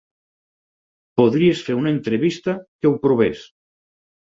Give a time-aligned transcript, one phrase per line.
[1.21, 3.49] Podries fer una entrevista que ho provés.